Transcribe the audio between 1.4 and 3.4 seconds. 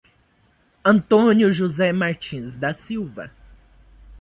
José Martins da Silva